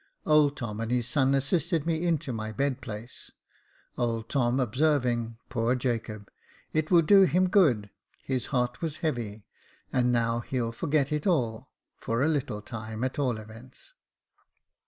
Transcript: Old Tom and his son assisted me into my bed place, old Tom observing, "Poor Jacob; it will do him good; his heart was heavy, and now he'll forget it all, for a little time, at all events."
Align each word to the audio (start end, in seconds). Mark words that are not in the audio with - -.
Old 0.25 0.57
Tom 0.57 0.79
and 0.79 0.89
his 0.89 1.07
son 1.07 1.35
assisted 1.35 1.85
me 1.85 2.07
into 2.07 2.33
my 2.33 2.51
bed 2.51 2.81
place, 2.81 3.29
old 3.99 4.29
Tom 4.29 4.59
observing, 4.59 5.37
"Poor 5.47 5.75
Jacob; 5.75 6.31
it 6.73 6.89
will 6.89 7.03
do 7.03 7.21
him 7.21 7.47
good; 7.47 7.91
his 8.23 8.47
heart 8.47 8.81
was 8.81 8.97
heavy, 9.05 9.45
and 9.93 10.11
now 10.11 10.39
he'll 10.39 10.71
forget 10.71 11.11
it 11.11 11.27
all, 11.27 11.69
for 11.99 12.23
a 12.23 12.27
little 12.27 12.63
time, 12.63 13.03
at 13.03 13.19
all 13.19 13.37
events." 13.37 13.93